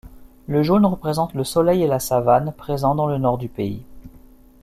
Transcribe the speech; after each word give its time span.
Le 0.47 0.63
jaune 0.63 0.87
représente 0.87 1.35
le 1.35 1.43
soleil 1.43 1.83
et 1.83 1.87
la 1.87 1.99
savane 1.99 2.53
présents 2.53 2.95
dans 2.95 3.05
le 3.05 3.19
nord 3.19 3.37
du 3.37 3.49
pays. 3.49 3.83